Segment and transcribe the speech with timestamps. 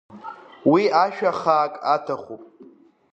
[0.71, 2.43] Уи ашәа хаак аҭахуп.